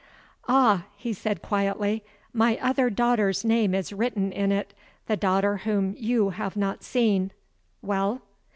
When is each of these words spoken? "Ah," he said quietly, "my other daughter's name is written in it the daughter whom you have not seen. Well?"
"Ah," 0.47 0.85
he 0.97 1.13
said 1.13 1.43
quietly, 1.43 2.03
"my 2.33 2.57
other 2.59 2.89
daughter's 2.89 3.45
name 3.45 3.75
is 3.75 3.93
written 3.93 4.31
in 4.31 4.51
it 4.51 4.73
the 5.05 5.15
daughter 5.15 5.57
whom 5.57 5.93
you 5.95 6.31
have 6.31 6.57
not 6.57 6.83
seen. 6.83 7.31
Well?" 7.83 8.23